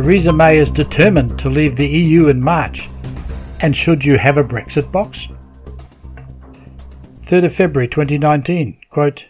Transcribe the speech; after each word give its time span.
Theresa 0.00 0.32
May 0.32 0.56
is 0.56 0.70
determined 0.70 1.38
to 1.40 1.50
leave 1.50 1.76
the 1.76 1.86
EU 1.86 2.28
in 2.28 2.40
March. 2.40 2.88
And 3.60 3.76
should 3.76 4.02
you 4.02 4.16
have 4.16 4.38
a 4.38 4.42
Brexit 4.42 4.90
box? 4.90 5.28
3rd 7.26 7.44
of 7.44 7.54
February 7.54 7.86
2019. 7.86 8.78
Quote, 8.88 9.26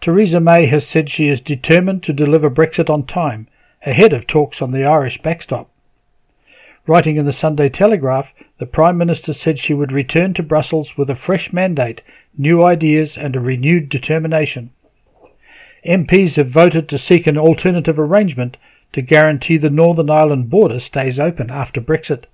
Theresa 0.00 0.38
May 0.38 0.66
has 0.66 0.86
said 0.86 1.10
she 1.10 1.26
is 1.26 1.40
determined 1.40 2.04
to 2.04 2.12
deliver 2.12 2.48
Brexit 2.48 2.88
on 2.88 3.02
time, 3.02 3.48
ahead 3.84 4.12
of 4.12 4.28
talks 4.28 4.62
on 4.62 4.70
the 4.70 4.84
Irish 4.84 5.20
backstop. 5.22 5.68
Writing 6.86 7.16
in 7.16 7.26
the 7.26 7.32
Sunday 7.32 7.68
Telegraph, 7.68 8.32
the 8.58 8.66
Prime 8.66 8.96
Minister 8.96 9.32
said 9.32 9.58
she 9.58 9.74
would 9.74 9.90
return 9.90 10.34
to 10.34 10.42
Brussels 10.44 10.96
with 10.96 11.10
a 11.10 11.16
fresh 11.16 11.52
mandate, 11.52 12.00
new 12.38 12.62
ideas, 12.62 13.18
and 13.18 13.34
a 13.34 13.40
renewed 13.40 13.88
determination. 13.88 14.70
MPs 15.84 16.36
have 16.36 16.48
voted 16.48 16.88
to 16.88 16.96
seek 16.96 17.26
an 17.26 17.36
alternative 17.36 17.98
arrangement 17.98 18.56
to 18.92 19.02
guarantee 19.02 19.56
the 19.56 19.70
Northern 19.70 20.10
Ireland 20.10 20.50
border 20.50 20.80
stays 20.80 21.18
open 21.18 21.50
after 21.50 21.80
Brexit. 21.80 22.24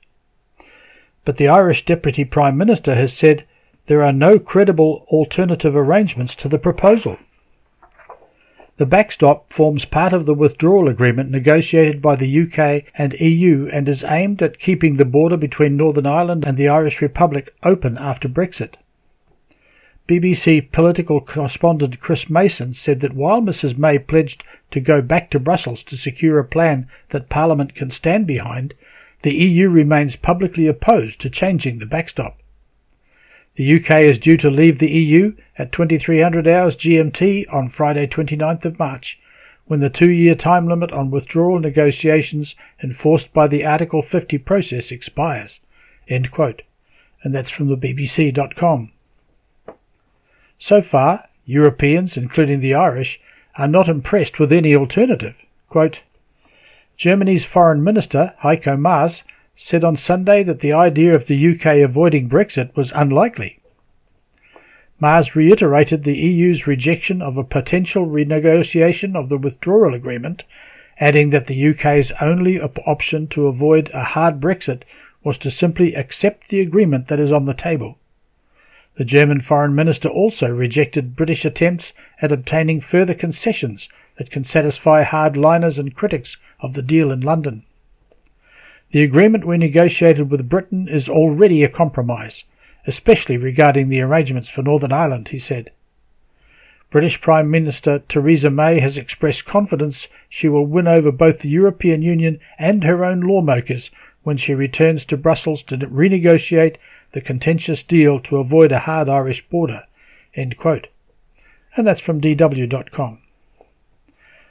But 1.24 1.36
the 1.36 1.48
Irish 1.48 1.84
Deputy 1.84 2.24
Prime 2.24 2.56
Minister 2.56 2.94
has 2.94 3.12
said 3.12 3.44
there 3.86 4.02
are 4.02 4.12
no 4.12 4.38
credible 4.38 5.06
alternative 5.08 5.76
arrangements 5.76 6.34
to 6.36 6.48
the 6.48 6.58
proposal. 6.58 7.18
The 8.78 8.86
backstop 8.86 9.52
forms 9.52 9.86
part 9.86 10.12
of 10.12 10.26
the 10.26 10.34
withdrawal 10.34 10.88
agreement 10.88 11.30
negotiated 11.30 12.02
by 12.02 12.16
the 12.16 12.42
UK 12.42 12.84
and 12.98 13.14
EU 13.14 13.70
and 13.72 13.88
is 13.88 14.04
aimed 14.04 14.42
at 14.42 14.58
keeping 14.58 14.96
the 14.96 15.04
border 15.04 15.36
between 15.36 15.76
Northern 15.76 16.06
Ireland 16.06 16.46
and 16.46 16.58
the 16.58 16.68
Irish 16.68 17.00
Republic 17.00 17.54
open 17.62 17.96
after 17.96 18.28
Brexit. 18.28 18.74
BBC 20.08 20.70
political 20.70 21.20
correspondent 21.20 21.98
Chris 21.98 22.30
Mason 22.30 22.72
said 22.74 23.00
that 23.00 23.14
while 23.14 23.40
Mrs 23.40 23.76
May 23.76 23.98
pledged 23.98 24.44
to 24.70 24.78
go 24.78 25.02
back 25.02 25.30
to 25.30 25.40
Brussels 25.40 25.82
to 25.82 25.96
secure 25.96 26.38
a 26.38 26.44
plan 26.44 26.88
that 27.08 27.28
Parliament 27.28 27.74
can 27.74 27.90
stand 27.90 28.24
behind, 28.24 28.74
the 29.22 29.34
EU 29.34 29.68
remains 29.68 30.14
publicly 30.14 30.68
opposed 30.68 31.20
to 31.22 31.28
changing 31.28 31.80
the 31.80 31.86
backstop. 31.86 32.38
The 33.56 33.80
UK 33.80 34.02
is 34.02 34.20
due 34.20 34.36
to 34.36 34.50
leave 34.50 34.78
the 34.78 34.90
EU 34.90 35.34
at 35.58 35.72
2300 35.72 36.46
hours 36.46 36.76
GMT 36.76 37.52
on 37.52 37.68
Friday 37.68 38.06
29th 38.06 38.64
of 38.64 38.78
March, 38.78 39.18
when 39.64 39.80
the 39.80 39.90
two-year 39.90 40.36
time 40.36 40.68
limit 40.68 40.92
on 40.92 41.10
withdrawal 41.10 41.58
negotiations 41.58 42.54
enforced 42.80 43.32
by 43.32 43.48
the 43.48 43.64
Article 43.64 44.02
50 44.02 44.38
process 44.38 44.92
expires. 44.92 45.58
End 46.06 46.30
quote. 46.30 46.62
And 47.24 47.34
that's 47.34 47.50
from 47.50 47.66
the 47.66 47.76
BBC.com. 47.76 48.92
So 50.58 50.80
far, 50.80 51.28
Europeans, 51.44 52.16
including 52.16 52.60
the 52.60 52.74
Irish, 52.74 53.20
are 53.56 53.68
not 53.68 53.88
impressed 53.88 54.38
with 54.38 54.52
any 54.52 54.74
alternative. 54.74 55.34
Quote, 55.68 56.02
Germany's 56.96 57.44
Foreign 57.44 57.84
Minister, 57.84 58.32
Heiko 58.42 58.78
Maas, 58.78 59.22
said 59.54 59.84
on 59.84 59.96
Sunday 59.96 60.42
that 60.42 60.60
the 60.60 60.72
idea 60.72 61.14
of 61.14 61.26
the 61.26 61.54
UK 61.54 61.78
avoiding 61.84 62.28
Brexit 62.28 62.74
was 62.74 62.90
unlikely. 62.94 63.58
Maas 64.98 65.36
reiterated 65.36 66.04
the 66.04 66.16
EU's 66.16 66.66
rejection 66.66 67.20
of 67.20 67.36
a 67.36 67.44
potential 67.44 68.06
renegotiation 68.06 69.14
of 69.14 69.28
the 69.28 69.36
withdrawal 69.36 69.92
agreement, 69.92 70.44
adding 70.98 71.30
that 71.30 71.46
the 71.46 71.68
UK's 71.68 72.12
only 72.20 72.58
op- 72.58 72.78
option 72.86 73.26
to 73.28 73.46
avoid 73.46 73.90
a 73.92 74.02
hard 74.02 74.40
Brexit 74.40 74.82
was 75.22 75.36
to 75.36 75.50
simply 75.50 75.94
accept 75.94 76.48
the 76.48 76.60
agreement 76.60 77.08
that 77.08 77.20
is 77.20 77.30
on 77.30 77.44
the 77.44 77.52
table. 77.52 77.98
The 78.96 79.04
German 79.04 79.42
Foreign 79.42 79.74
Minister 79.74 80.08
also 80.08 80.48
rejected 80.48 81.16
British 81.16 81.44
attempts 81.44 81.92
at 82.22 82.32
obtaining 82.32 82.80
further 82.80 83.12
concessions 83.12 83.90
that 84.16 84.30
can 84.30 84.42
satisfy 84.42 85.04
hardliners 85.04 85.78
and 85.78 85.94
critics 85.94 86.38
of 86.60 86.72
the 86.72 86.82
deal 86.82 87.10
in 87.10 87.20
London. 87.20 87.64
The 88.92 89.02
agreement 89.02 89.44
we 89.44 89.58
negotiated 89.58 90.30
with 90.30 90.48
Britain 90.48 90.88
is 90.88 91.10
already 91.10 91.62
a 91.62 91.68
compromise, 91.68 92.44
especially 92.86 93.36
regarding 93.36 93.90
the 93.90 94.00
arrangements 94.00 94.48
for 94.48 94.62
Northern 94.62 94.92
Ireland, 94.92 95.28
he 95.28 95.38
said. 95.38 95.70
British 96.90 97.20
Prime 97.20 97.50
Minister 97.50 97.98
Theresa 97.98 98.48
May 98.48 98.80
has 98.80 98.96
expressed 98.96 99.44
confidence 99.44 100.08
she 100.30 100.48
will 100.48 100.64
win 100.64 100.88
over 100.88 101.12
both 101.12 101.40
the 101.40 101.50
European 101.50 102.00
Union 102.00 102.40
and 102.58 102.84
her 102.84 103.04
own 103.04 103.20
lawmakers 103.20 103.90
when 104.22 104.38
she 104.38 104.54
returns 104.54 105.04
to 105.04 105.16
Brussels 105.18 105.62
to 105.64 105.76
renegotiate 105.76 106.76
the 107.12 107.20
contentious 107.20 107.82
deal 107.82 108.20
to 108.20 108.38
avoid 108.38 108.72
a 108.72 108.80
hard 108.80 109.08
Irish 109.08 109.48
border. 109.48 109.84
And 110.34 111.86
that's 111.86 112.00
from 112.00 112.20
DW.com. 112.20 113.18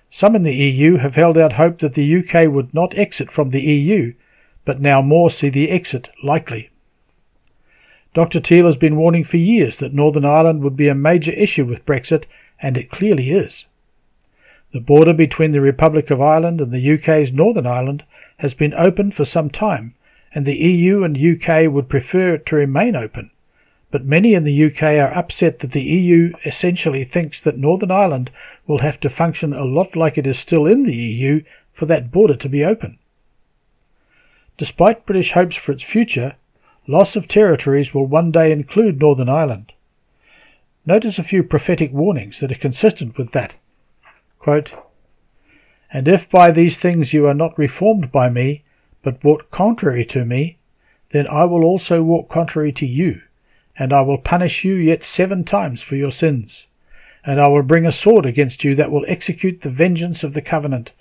Some 0.09 0.35
in 0.35 0.43
the 0.43 0.55
EU 0.55 0.97
have 0.97 1.15
held 1.15 1.37
out 1.37 1.53
hope 1.53 1.79
that 1.79 1.93
the 1.93 2.17
UK 2.17 2.51
would 2.51 2.73
not 2.73 2.97
exit 2.97 3.31
from 3.31 3.49
the 3.49 3.61
EU 3.61 4.13
but 4.65 4.81
now 4.81 4.99
more 5.01 5.29
see 5.29 5.49
the 5.49 5.69
exit 5.69 6.09
likely. 6.23 6.71
Dr. 8.15 8.39
Thiel 8.39 8.65
has 8.65 8.77
been 8.77 8.95
warning 8.95 9.23
for 9.23 9.37
years 9.37 9.77
that 9.77 9.93
Northern 9.93 10.25
Ireland 10.25 10.63
would 10.63 10.75
be 10.75 10.87
a 10.87 10.95
major 10.95 11.31
issue 11.31 11.65
with 11.65 11.85
Brexit, 11.85 12.23
and 12.61 12.75
it 12.75 12.89
clearly 12.89 13.29
is. 13.29 13.65
The 14.73 14.79
border 14.79 15.13
between 15.13 15.51
the 15.51 15.61
Republic 15.61 16.09
of 16.09 16.21
Ireland 16.21 16.59
and 16.59 16.71
the 16.71 16.93
UK's 16.93 17.31
Northern 17.31 17.67
Ireland 17.67 18.03
has 18.37 18.53
been 18.53 18.73
open 18.73 19.11
for 19.11 19.23
some 19.23 19.49
time, 19.49 19.93
and 20.35 20.45
the 20.45 20.57
EU 20.57 21.03
and 21.05 21.17
UK 21.17 21.71
would 21.71 21.87
prefer 21.87 22.33
it 22.33 22.45
to 22.45 22.57
remain 22.57 22.93
open. 22.93 23.31
But 23.89 24.03
many 24.03 24.33
in 24.33 24.43
the 24.43 24.65
UK 24.65 24.83
are 24.83 25.15
upset 25.15 25.59
that 25.59 25.71
the 25.71 25.81
EU 25.81 26.33
essentially 26.43 27.05
thinks 27.05 27.39
that 27.39 27.57
Northern 27.57 27.91
Ireland 27.91 28.29
will 28.67 28.79
have 28.79 28.99
to 28.99 29.09
function 29.09 29.53
a 29.53 29.63
lot 29.63 29.95
like 29.95 30.17
it 30.17 30.27
is 30.27 30.37
still 30.37 30.65
in 30.65 30.83
the 30.83 30.93
EU 30.93 31.43
for 31.71 31.85
that 31.85 32.11
border 32.11 32.35
to 32.35 32.49
be 32.49 32.65
open. 32.65 32.99
Despite 34.57 35.05
British 35.05 35.31
hopes 35.31 35.55
for 35.55 35.71
its 35.71 35.83
future, 35.83 36.35
loss 36.85 37.15
of 37.15 37.29
territories 37.29 37.93
will 37.93 38.05
one 38.05 38.31
day 38.31 38.51
include 38.51 38.99
Northern 38.99 39.29
Ireland. 39.29 39.71
Notice 40.85 41.17
a 41.17 41.23
few 41.23 41.43
prophetic 41.43 41.93
warnings 41.93 42.41
that 42.41 42.51
are 42.51 42.55
consistent 42.55 43.17
with 43.17 43.31
that. 43.31 43.55
Quote, 44.39 44.73
and 45.93 46.09
if 46.09 46.29
by 46.29 46.51
these 46.51 46.77
things 46.77 47.13
you 47.13 47.25
are 47.25 47.33
not 47.33 47.57
reformed 47.57 48.11
by 48.11 48.29
me, 48.29 48.64
but 49.05 49.23
walk 49.23 49.51
contrary 49.51 50.03
to 50.03 50.25
me, 50.25 50.57
then 51.11 51.27
I 51.27 51.43
will 51.43 51.63
also 51.63 52.01
walk 52.01 52.27
contrary 52.27 52.71
to 52.71 52.87
you, 52.87 53.21
and 53.77 53.93
I 53.93 54.01
will 54.01 54.17
punish 54.17 54.65
you 54.65 54.73
yet 54.73 55.03
seven 55.03 55.43
times 55.43 55.83
for 55.83 55.95
your 55.95 56.11
sins. 56.11 56.65
And 57.23 57.39
I 57.39 57.47
will 57.47 57.61
bring 57.61 57.85
a 57.85 57.91
sword 57.91 58.25
against 58.25 58.63
you 58.63 58.73
that 58.73 58.89
will 58.89 59.05
execute 59.07 59.61
the 59.61 59.69
vengeance 59.69 60.23
of 60.23 60.33
the 60.33 60.41
covenant. 60.41 60.91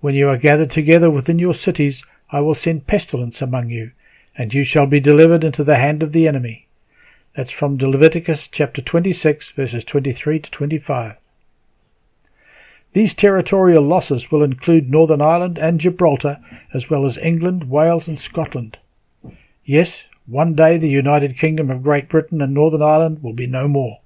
When 0.00 0.14
you 0.14 0.30
are 0.30 0.38
gathered 0.38 0.70
together 0.70 1.10
within 1.10 1.38
your 1.38 1.52
cities, 1.52 2.02
I 2.30 2.40
will 2.40 2.54
send 2.54 2.86
pestilence 2.86 3.42
among 3.42 3.68
you, 3.68 3.90
and 4.34 4.54
you 4.54 4.64
shall 4.64 4.86
be 4.86 4.98
delivered 4.98 5.44
into 5.44 5.62
the 5.62 5.76
hand 5.76 6.02
of 6.02 6.12
the 6.12 6.26
enemy. 6.26 6.68
That's 7.36 7.50
from 7.50 7.76
Leviticus 7.76 8.48
chapter 8.48 8.80
26, 8.80 9.50
verses 9.50 9.84
23 9.84 10.40
to 10.40 10.50
25. 10.50 11.16
These 12.92 13.14
territorial 13.14 13.82
losses 13.82 14.30
will 14.30 14.42
include 14.42 14.90
Northern 14.90 15.22
Ireland 15.22 15.58
and 15.58 15.80
Gibraltar, 15.80 16.38
as 16.74 16.90
well 16.90 17.06
as 17.06 17.16
England, 17.16 17.70
Wales, 17.70 18.06
and 18.06 18.18
Scotland. 18.18 18.78
Yes, 19.64 20.04
one 20.26 20.54
day 20.54 20.76
the 20.76 20.88
United 20.88 21.38
Kingdom 21.38 21.70
of 21.70 21.82
Great 21.82 22.08
Britain 22.08 22.42
and 22.42 22.52
Northern 22.52 22.82
Ireland 22.82 23.22
will 23.22 23.32
be 23.32 23.46
no 23.46 23.66
more. 23.66 24.00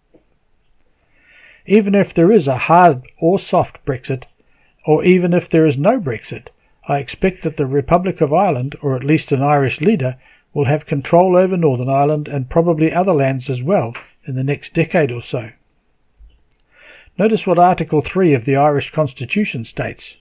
Even 1.66 1.96
if 1.96 2.14
there 2.14 2.30
is 2.30 2.46
a 2.46 2.56
hard 2.56 3.02
or 3.18 3.40
soft 3.40 3.84
Brexit, 3.84 4.24
or 4.86 5.04
even 5.04 5.34
if 5.34 5.48
there 5.48 5.66
is 5.66 5.76
no 5.76 5.98
Brexit, 5.98 6.48
I 6.86 6.98
expect 6.98 7.42
that 7.42 7.56
the 7.56 7.66
Republic 7.66 8.20
of 8.20 8.32
Ireland, 8.32 8.76
or 8.80 8.94
at 8.94 9.02
least 9.02 9.32
an 9.32 9.42
Irish 9.42 9.80
leader, 9.80 10.16
will 10.54 10.66
have 10.66 10.86
control 10.86 11.36
over 11.36 11.56
Northern 11.56 11.88
Ireland 11.88 12.28
and 12.28 12.48
probably 12.48 12.92
other 12.92 13.12
lands 13.12 13.50
as 13.50 13.64
well 13.64 13.94
in 14.26 14.36
the 14.36 14.44
next 14.44 14.74
decade 14.74 15.10
or 15.10 15.20
so. 15.20 15.50
Notice 17.18 17.46
what 17.46 17.58
Article 17.58 18.02
3 18.02 18.34
of 18.34 18.44
the 18.44 18.56
Irish 18.56 18.90
Constitution 18.90 19.64
states. 19.64 20.16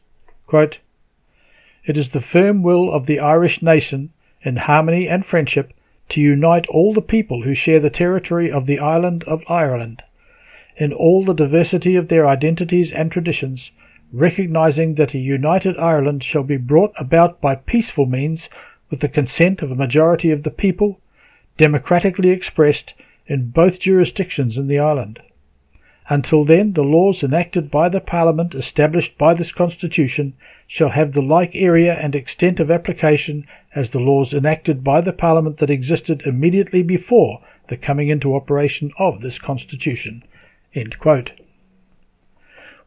Quote, 0.48 0.80
it 1.86 1.98
is 1.98 2.12
the 2.12 2.22
firm 2.22 2.64
will 2.64 2.90
of 2.90 3.06
the 3.06 3.20
Irish 3.20 3.62
nation, 3.62 4.12
in 4.44 4.56
harmony 4.56 5.08
and 5.08 5.26
friendship, 5.26 5.74
to 6.10 6.22
unite 6.22 6.66
all 6.68 6.94
the 6.94 7.02
people 7.02 7.44
who 7.44 7.54
share 7.54 7.82
the 7.82 7.90
territory 7.90 8.50
of 8.50 8.66
the 8.66 8.80
island 8.80 9.26
of 9.26 9.44
Ireland, 9.50 10.04
in 10.78 10.94
all 10.94 11.26
the 11.26 11.34
diversity 11.34 11.98
of 11.98 12.08
their 12.08 12.26
identities 12.26 12.94
and 12.94 13.12
traditions, 13.12 13.72
recognizing 14.14 14.96
that 14.96 15.14
a 15.14 15.20
united 15.20 15.78
Ireland 15.78 16.24
shall 16.24 16.44
be 16.44 16.58
brought 16.58 16.94
about 16.98 17.42
by 17.42 17.56
peaceful 17.56 18.06
means 18.06 18.48
with 18.90 19.02
the 19.02 19.10
consent 19.10 19.62
of 19.62 19.70
a 19.70 19.76
majority 19.76 20.32
of 20.32 20.44
the 20.44 20.50
people, 20.50 21.02
democratically 21.58 22.30
expressed 22.30 22.94
in 23.28 23.50
both 23.50 23.80
jurisdictions 23.80 24.58
in 24.58 24.68
the 24.68 24.80
island. 24.80 25.20
Until 26.08 26.44
then, 26.44 26.74
the 26.74 26.84
laws 26.84 27.24
enacted 27.24 27.72
by 27.72 27.90
the 27.90 28.00
Parliament 28.00 28.54
established 28.54 29.18
by 29.18 29.34
this 29.34 29.52
Constitution 29.52 30.34
shall 30.68 30.90
have 30.90 31.14
the 31.14 31.22
like 31.22 31.56
area 31.56 31.96
and 31.96 32.14
extent 32.14 32.60
of 32.60 32.70
application 32.70 33.48
as 33.74 33.90
the 33.90 34.00
laws 34.00 34.32
enacted 34.32 34.84
by 34.84 35.02
the 35.02 35.14
Parliament 35.14 35.58
that 35.58 35.72
existed 35.72 36.22
immediately 36.24 36.84
before 36.84 37.42
the 37.70 37.78
coming 37.78 38.10
into 38.10 38.36
operation 38.36 38.92
of 39.00 39.22
this 39.22 39.40
Constitution. 39.40 40.24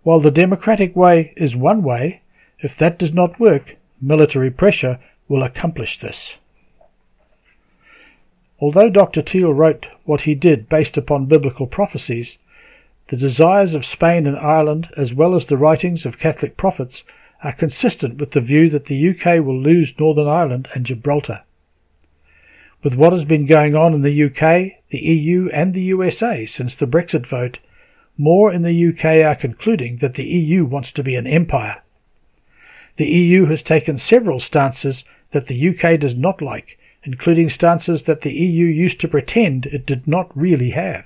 While 0.05 0.21
the 0.21 0.31
democratic 0.31 0.95
way 0.95 1.33
is 1.37 1.57
one 1.57 1.83
way, 1.83 2.23
if 2.61 2.77
that 2.77 3.01
does 3.01 3.13
not 3.13 3.41
work, 3.41 3.77
military 4.01 4.51
pressure 4.53 5.01
will 5.27 5.43
accomplish 5.43 5.99
this. 5.99 6.37
Although 8.61 8.91
Dr. 8.91 9.23
Thiel 9.23 9.53
wrote 9.53 9.87
what 10.05 10.21
he 10.21 10.37
did 10.37 10.69
based 10.69 10.97
upon 10.97 11.27
biblical 11.27 11.67
prophecies, 11.67 12.39
the 13.09 13.17
desires 13.17 13.75
of 13.75 13.87
Spain 13.87 14.27
and 14.27 14.37
Ireland, 14.37 14.91
as 14.97 15.15
well 15.15 15.35
as 15.35 15.47
the 15.47 15.57
writings 15.57 16.05
of 16.05 16.19
Catholic 16.19 16.57
prophets, 16.57 17.05
are 17.43 17.53
consistent 17.53 18.19
with 18.19 18.33
the 18.33 18.41
view 18.41 18.69
that 18.69 18.85
the 18.85 19.11
UK 19.11 19.45
will 19.45 19.59
lose 19.59 19.99
Northern 19.99 20.29
Ireland 20.29 20.69
and 20.75 20.85
Gibraltar. 20.85 21.43
With 22.83 22.95
what 22.95 23.13
has 23.13 23.25
been 23.25 23.47
going 23.47 23.75
on 23.75 23.95
in 23.95 24.03
the 24.03 24.25
UK, 24.25 24.83
the 24.91 24.99
EU, 24.99 25.49
and 25.53 25.73
the 25.73 25.83
USA 25.83 26.45
since 26.45 26.77
the 26.77 26.87
Brexit 26.87 27.27
vote, 27.27 27.59
more 28.19 28.53
in 28.53 28.63
the 28.63 28.89
UK 28.89 29.25
are 29.25 29.35
concluding 29.35 29.99
that 29.99 30.15
the 30.15 30.27
EU 30.27 30.65
wants 30.65 30.93
to 30.93 31.03
be 31.03 31.15
an 31.15 31.27
empire. 31.27 31.83
The 32.97 33.07
EU 33.09 33.47
has 33.47 33.63
taken 33.63 33.97
several 33.97 34.41
stances 34.41 35.05
that 35.31 35.47
the 35.47 35.69
UK 35.69 35.99
does 35.99 36.15
not 36.15 36.43
like, 36.43 36.79
including 37.05 37.49
stances 37.49 38.03
that 38.03 38.21
the 38.21 38.33
EU 38.33 38.67
used 38.67 39.01
to 39.01 39.09
pretend 39.09 39.67
it 39.67 39.87
did 39.87 40.07
not 40.07 40.37
really 40.37 40.71
have. 40.71 41.05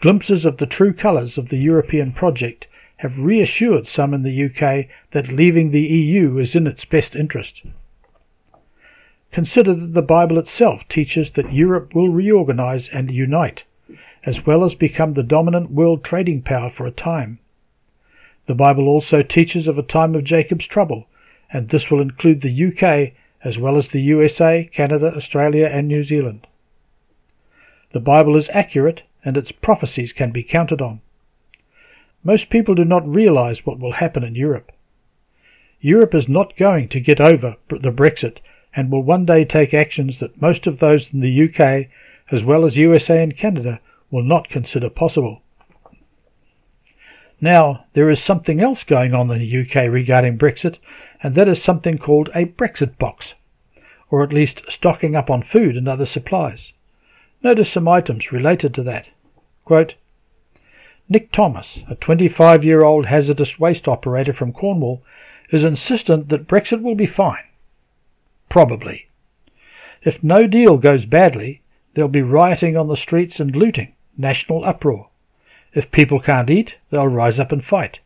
Glimpses 0.00 0.46
of 0.46 0.56
the 0.56 0.66
true 0.66 0.94
colours 0.94 1.36
of 1.36 1.50
the 1.50 1.58
European 1.58 2.10
project 2.10 2.66
have 2.96 3.18
reassured 3.18 3.86
some 3.86 4.14
in 4.14 4.22
the 4.22 4.44
UK 4.44 4.86
that 5.10 5.32
leaving 5.32 5.70
the 5.70 5.82
EU 5.82 6.38
is 6.38 6.54
in 6.54 6.66
its 6.66 6.86
best 6.86 7.14
interest. 7.14 7.62
Consider 9.30 9.74
that 9.74 9.92
the 9.92 10.02
Bible 10.02 10.38
itself 10.38 10.88
teaches 10.88 11.32
that 11.32 11.52
Europe 11.52 11.94
will 11.94 12.08
reorganize 12.08 12.88
and 12.88 13.10
unite, 13.10 13.64
as 14.24 14.46
well 14.46 14.64
as 14.64 14.74
become 14.74 15.12
the 15.12 15.22
dominant 15.22 15.70
world 15.70 16.02
trading 16.02 16.40
power 16.40 16.70
for 16.70 16.86
a 16.86 16.90
time. 16.90 17.38
The 18.46 18.54
Bible 18.54 18.88
also 18.88 19.22
teaches 19.22 19.68
of 19.68 19.78
a 19.78 19.82
time 19.82 20.14
of 20.14 20.24
Jacob's 20.24 20.66
trouble, 20.66 21.08
and 21.52 21.68
this 21.68 21.90
will 21.90 22.00
include 22.00 22.40
the 22.40 22.66
UK 22.66 23.12
as 23.44 23.58
well 23.58 23.76
as 23.76 23.88
the 23.88 24.00
USA, 24.00 24.68
Canada, 24.72 25.14
Australia, 25.14 25.66
and 25.66 25.86
New 25.86 26.02
Zealand. 26.02 26.46
The 27.92 28.00
Bible 28.00 28.36
is 28.36 28.48
accurate, 28.52 29.02
and 29.24 29.36
its 29.36 29.52
prophecies 29.52 30.12
can 30.12 30.30
be 30.30 30.42
counted 30.42 30.80
on. 30.80 31.00
Most 32.22 32.50
people 32.50 32.74
do 32.74 32.84
not 32.84 33.08
realize 33.08 33.64
what 33.64 33.78
will 33.78 33.92
happen 33.92 34.24
in 34.24 34.34
Europe. 34.34 34.72
Europe 35.80 36.14
is 36.14 36.28
not 36.28 36.56
going 36.56 36.88
to 36.88 37.00
get 37.00 37.20
over 37.20 37.56
the 37.68 37.92
Brexit 37.92 38.38
and 38.74 38.90
will 38.90 39.02
one 39.02 39.24
day 39.24 39.44
take 39.44 39.74
actions 39.74 40.18
that 40.18 40.40
most 40.40 40.66
of 40.66 40.78
those 40.78 41.12
in 41.12 41.20
the 41.20 41.48
UK, 41.48 41.88
as 42.30 42.44
well 42.44 42.64
as 42.64 42.76
USA 42.76 43.22
and 43.22 43.36
Canada, 43.36 43.80
will 44.10 44.22
not 44.22 44.48
consider 44.48 44.90
possible. 44.90 45.42
Now, 47.40 47.86
there 47.94 48.10
is 48.10 48.22
something 48.22 48.60
else 48.60 48.84
going 48.84 49.14
on 49.14 49.30
in 49.30 49.38
the 49.38 49.60
UK 49.62 49.90
regarding 49.90 50.38
Brexit, 50.38 50.76
and 51.22 51.34
that 51.34 51.48
is 51.48 51.62
something 51.62 51.96
called 51.96 52.28
a 52.34 52.44
Brexit 52.44 52.98
box, 52.98 53.34
or 54.10 54.22
at 54.22 54.32
least 54.32 54.70
stocking 54.70 55.16
up 55.16 55.30
on 55.30 55.42
food 55.42 55.76
and 55.76 55.88
other 55.88 56.06
supplies. 56.06 56.72
Notice 57.42 57.70
some 57.70 57.88
items 57.88 58.32
related 58.32 58.74
to 58.74 58.82
that. 58.82 59.08
Quote, 59.64 59.94
Nick 61.08 61.32
Thomas, 61.32 61.82
a 61.88 61.94
25 61.94 62.64
year 62.64 62.82
old 62.82 63.06
hazardous 63.06 63.58
waste 63.58 63.88
operator 63.88 64.32
from 64.32 64.52
Cornwall, 64.52 65.02
is 65.50 65.64
insistent 65.64 66.28
that 66.28 66.46
Brexit 66.46 66.82
will 66.82 66.94
be 66.94 67.06
fine. 67.06 67.44
Probably. 68.48 69.08
If 70.02 70.22
no 70.22 70.46
deal 70.46 70.76
goes 70.76 71.04
badly, 71.06 71.62
there'll 71.94 72.08
be 72.08 72.22
rioting 72.22 72.76
on 72.76 72.88
the 72.88 72.96
streets 72.96 73.40
and 73.40 73.56
looting, 73.56 73.94
national 74.16 74.64
uproar. 74.64 75.08
If 75.74 75.90
people 75.90 76.20
can't 76.20 76.50
eat, 76.50 76.76
they'll 76.90 77.08
rise 77.08 77.40
up 77.40 77.52
and 77.52 77.64
fight. 77.64 78.00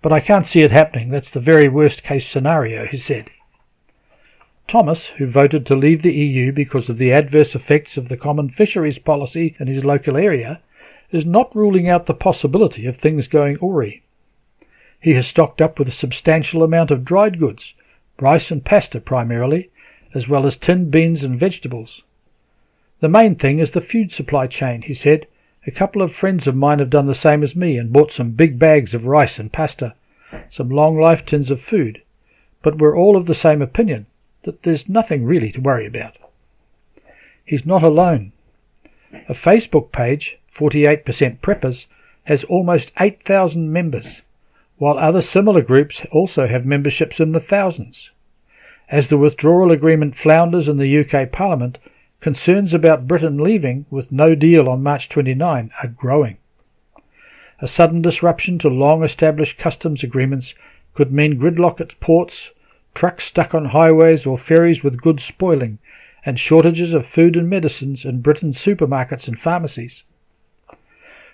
But 0.00 0.12
I 0.12 0.20
can't 0.20 0.46
see 0.46 0.62
it 0.62 0.72
happening. 0.72 1.10
That's 1.10 1.30
the 1.30 1.40
very 1.40 1.68
worst 1.68 2.02
case 2.02 2.26
scenario, 2.26 2.86
he 2.86 2.96
said. 2.96 3.30
Thomas, 4.72 5.08
who 5.08 5.26
voted 5.26 5.66
to 5.66 5.76
leave 5.76 6.00
the 6.00 6.14
EU 6.14 6.50
because 6.50 6.88
of 6.88 6.96
the 6.96 7.12
adverse 7.12 7.54
effects 7.54 7.98
of 7.98 8.08
the 8.08 8.16
common 8.16 8.48
fisheries 8.48 8.98
policy 8.98 9.54
in 9.60 9.66
his 9.66 9.84
local 9.84 10.16
area, 10.16 10.62
is 11.10 11.26
not 11.26 11.54
ruling 11.54 11.90
out 11.90 12.06
the 12.06 12.14
possibility 12.14 12.86
of 12.86 12.96
things 12.96 13.28
going 13.28 13.58
awry. 13.62 14.00
He 14.98 15.12
has 15.12 15.26
stocked 15.26 15.60
up 15.60 15.78
with 15.78 15.88
a 15.88 15.90
substantial 15.90 16.62
amount 16.62 16.90
of 16.90 17.04
dried 17.04 17.38
goods, 17.38 17.74
rice 18.18 18.50
and 18.50 18.64
pasta 18.64 18.98
primarily, 18.98 19.68
as 20.14 20.26
well 20.26 20.46
as 20.46 20.56
tinned 20.56 20.90
beans 20.90 21.22
and 21.22 21.38
vegetables. 21.38 22.02
The 23.00 23.10
main 23.10 23.34
thing 23.34 23.58
is 23.58 23.72
the 23.72 23.82
food 23.82 24.10
supply 24.10 24.46
chain, 24.46 24.80
he 24.80 24.94
said, 24.94 25.26
a 25.66 25.70
couple 25.70 26.00
of 26.00 26.14
friends 26.14 26.46
of 26.46 26.56
mine 26.56 26.78
have 26.78 26.88
done 26.88 27.08
the 27.08 27.14
same 27.14 27.42
as 27.42 27.54
me 27.54 27.76
and 27.76 27.92
bought 27.92 28.10
some 28.10 28.30
big 28.30 28.58
bags 28.58 28.94
of 28.94 29.04
rice 29.04 29.38
and 29.38 29.52
pasta, 29.52 29.94
some 30.48 30.70
long 30.70 30.98
life 30.98 31.26
tins 31.26 31.50
of 31.50 31.60
food, 31.60 32.00
but 32.62 32.78
we're 32.78 32.96
all 32.96 33.18
of 33.18 33.26
the 33.26 33.34
same 33.34 33.60
opinion 33.60 34.06
that 34.42 34.62
there's 34.62 34.88
nothing 34.88 35.24
really 35.24 35.52
to 35.52 35.60
worry 35.60 35.86
about. 35.86 36.16
He's 37.44 37.66
not 37.66 37.82
alone. 37.82 38.32
A 39.28 39.34
Facebook 39.34 39.92
page, 39.92 40.38
48% 40.54 41.40
Preppers, 41.40 41.86
has 42.24 42.44
almost 42.44 42.92
8,000 42.98 43.72
members, 43.72 44.22
while 44.78 44.98
other 44.98 45.22
similar 45.22 45.62
groups 45.62 46.04
also 46.10 46.46
have 46.46 46.64
memberships 46.64 47.20
in 47.20 47.32
the 47.32 47.40
thousands. 47.40 48.10
As 48.88 49.08
the 49.08 49.18
withdrawal 49.18 49.70
agreement 49.70 50.16
flounders 50.16 50.68
in 50.68 50.78
the 50.78 50.98
UK 50.98 51.30
Parliament, 51.30 51.78
Concerns 52.22 52.72
about 52.72 53.08
Britain 53.08 53.36
leaving 53.36 53.84
with 53.90 54.12
no 54.12 54.36
deal 54.36 54.68
on 54.68 54.80
March 54.80 55.08
29 55.08 55.72
are 55.82 55.88
growing. 55.88 56.36
A 57.60 57.66
sudden 57.66 58.00
disruption 58.00 58.60
to 58.60 58.68
long 58.68 59.02
established 59.02 59.58
customs 59.58 60.04
agreements 60.04 60.54
could 60.94 61.12
mean 61.12 61.40
gridlock 61.40 61.80
at 61.80 61.98
ports, 61.98 62.50
trucks 62.94 63.24
stuck 63.24 63.54
on 63.54 63.66
highways 63.66 64.26
or 64.26 64.36
ferries 64.36 64.84
with 64.84 65.00
goods 65.00 65.24
spoiling, 65.24 65.78
and 66.24 66.38
shortages 66.38 66.92
of 66.92 67.06
food 67.06 67.36
and 67.36 67.48
medicines 67.48 68.04
in 68.04 68.20
Britain's 68.20 68.58
supermarkets 68.58 69.26
and 69.26 69.40
pharmacies. 69.40 70.02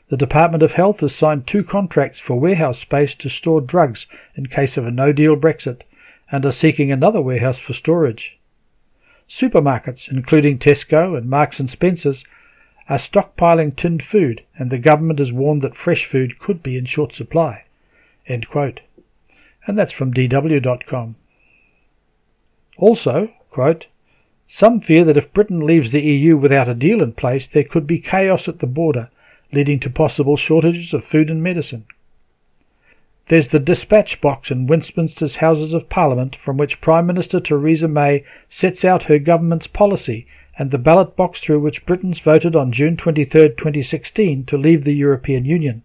The 0.09 0.17
Department 0.17 0.63
of 0.63 0.73
Health 0.73 1.01
has 1.01 1.15
signed 1.15 1.47
two 1.47 1.63
contracts 1.63 2.19
for 2.19 2.41
warehouse 2.41 2.79
space 2.79 3.15
to 3.17 3.29
store 3.29 3.61
drugs 3.61 4.07
in 4.35 4.47
case 4.47 4.79
of 4.79 4.87
a 4.87 4.91
no 4.91 5.13
deal 5.13 5.37
Brexit 5.37 5.83
and 6.31 6.47
are 6.47 6.53
seeking 6.53 6.91
another 6.91 7.21
warehouse 7.21 7.59
for 7.59 7.75
storage. 7.75 8.39
Supermarkets, 9.29 10.11
including 10.11 10.59
Tesco 10.59 11.17
and 11.17 11.29
Marks 11.29 11.61
and 11.61 11.69
Spencers, 11.69 12.25
are 12.89 12.97
stockpiling 12.97 13.77
tinned 13.77 14.03
food, 14.03 14.43
and 14.59 14.71
the 14.71 14.79
government 14.79 15.19
has 15.19 15.31
warned 15.33 15.61
that 15.61 15.77
fresh 15.77 16.07
food 16.07 16.39
could 16.39 16.63
be 16.63 16.79
in 16.79 16.87
short 16.87 17.13
supply. 17.13 17.65
And 18.27 18.47
that's 19.79 19.93
from 19.93 20.15
DW.com. 20.15 21.17
Also, 22.79 23.31
quote, 23.51 23.87
some 24.47 24.81
fear 24.81 25.05
that 25.05 25.17
if 25.17 25.33
Britain 25.35 25.67
leaves 25.67 25.93
the 25.93 26.01
EU 26.01 26.37
without 26.37 26.69
a 26.69 26.75
deal 26.75 27.03
in 27.03 27.13
place, 27.13 27.47
there 27.47 27.65
could 27.65 27.87
be 27.87 27.99
chaos 27.99 28.49
at 28.49 28.61
the 28.61 28.67
border, 28.67 29.11
leading 29.53 29.79
to 29.81 29.91
possible 29.91 30.37
shortages 30.37 30.95
of 30.95 31.05
food 31.05 31.29
and 31.29 31.43
medicine. 31.43 31.85
There's 33.27 33.49
the 33.49 33.59
dispatch 33.59 34.23
box 34.23 34.51
in 34.51 34.67
Westminster's 34.67 35.37
Houses 35.37 35.75
of 35.75 35.91
Parliament 35.91 36.35
from 36.35 36.57
which 36.57 36.81
Prime 36.81 37.07
Minister 37.07 37.41
Theresa 37.41 37.89
May 37.89 38.25
sets 38.49 38.87
out 38.87 39.05
her 39.05 39.19
government's 39.19 39.67
policy 39.67 40.27
and 40.59 40.71
the 40.71 40.79
ballot 40.79 41.15
box 41.15 41.41
through 41.41 41.61
which 41.61 41.85
Britons 41.85 42.21
voted 42.21 42.57
on 42.57 42.73
June 42.73 42.97
23, 42.97 43.51
2016 43.51 44.47
to 44.47 44.57
leave 44.57 44.85
the 44.85 44.95
European 44.95 45.45
Union. 45.45 45.83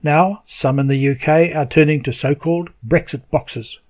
Now, 0.00 0.42
some 0.46 0.78
in 0.78 0.86
the 0.86 1.08
UK 1.08 1.56
are 1.56 1.66
turning 1.66 2.04
to 2.04 2.12
so-called 2.12 2.70
Brexit 2.86 3.22
boxes. 3.32 3.80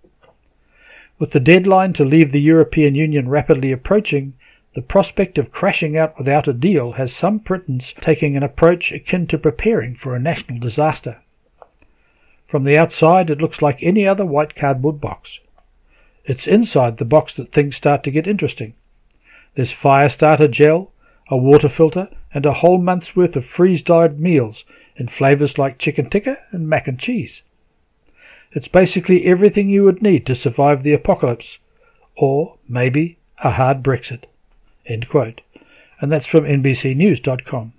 With 1.18 1.32
the 1.32 1.40
deadline 1.40 1.94
to 1.94 2.04
leave 2.04 2.30
the 2.30 2.40
European 2.40 2.94
Union 2.94 3.28
rapidly 3.28 3.72
approaching, 3.72 4.34
the 4.74 4.82
prospect 4.82 5.36
of 5.36 5.50
crashing 5.50 5.96
out 5.96 6.16
without 6.16 6.46
a 6.46 6.52
deal 6.52 6.92
has 6.92 7.12
some 7.12 7.38
Britons 7.38 7.92
taking 8.00 8.36
an 8.36 8.44
approach 8.44 8.92
akin 8.92 9.26
to 9.26 9.38
preparing 9.38 9.96
for 9.96 10.14
a 10.14 10.20
national 10.20 10.60
disaster. 10.60 11.16
From 12.46 12.62
the 12.62 12.78
outside, 12.78 13.30
it 13.30 13.40
looks 13.40 13.60
like 13.60 13.82
any 13.82 14.06
other 14.06 14.24
white 14.24 14.54
cardboard 14.54 15.00
box. 15.00 15.40
It's 16.24 16.46
inside 16.46 16.98
the 16.98 17.04
box 17.04 17.34
that 17.34 17.50
things 17.50 17.74
start 17.74 18.04
to 18.04 18.12
get 18.12 18.28
interesting. 18.28 18.74
There's 19.56 19.72
fire 19.72 20.08
starter 20.08 20.46
gel, 20.46 20.92
a 21.28 21.36
water 21.36 21.68
filter, 21.68 22.08
and 22.32 22.46
a 22.46 22.52
whole 22.52 22.78
month's 22.78 23.16
worth 23.16 23.34
of 23.34 23.44
freeze-dried 23.44 24.20
meals 24.20 24.64
in 24.96 25.08
flavors 25.08 25.58
like 25.58 25.78
chicken 25.78 26.08
tikka 26.08 26.38
and 26.52 26.68
mac 26.68 26.86
and 26.86 26.98
cheese. 26.98 27.42
It's 28.52 28.68
basically 28.68 29.24
everything 29.24 29.68
you 29.68 29.84
would 29.84 30.02
need 30.02 30.24
to 30.26 30.34
survive 30.34 30.82
the 30.82 30.94
apocalypse, 30.94 31.58
or 32.16 32.56
maybe 32.68 33.18
a 33.42 33.52
hard 33.52 33.82
Brexit. 33.82 34.24
And 34.86 36.10
that's 36.10 36.26
from 36.26 36.44
NBCNews.com. 36.44 37.72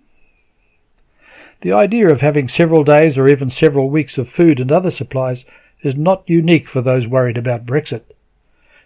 The 1.62 1.74
idea 1.74 2.10
of 2.10 2.22
having 2.22 2.48
several 2.48 2.84
days 2.84 3.18
or 3.18 3.28
even 3.28 3.50
several 3.50 3.90
weeks 3.90 4.18
of 4.18 4.30
food 4.30 4.60
and 4.60 4.72
other 4.72 4.92
supplies 4.92 5.44
is 5.82 5.96
not 5.96 6.24
unique 6.26 6.70
for 6.70 6.82
those 6.82 7.08
worried 7.08 7.38
about 7.38 7.66
Brexit. 7.66 8.04